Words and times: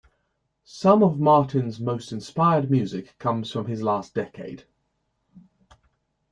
Some 0.65 1.03
of 1.03 1.19
Martin's 1.19 1.79
most 1.79 2.11
inspired 2.11 2.71
music 2.71 3.15
comes 3.19 3.51
from 3.51 3.67
his 3.67 3.83
last 3.83 4.15
decade. 4.15 4.63